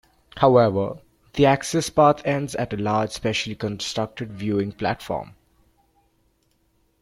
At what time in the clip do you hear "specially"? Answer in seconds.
3.11-3.53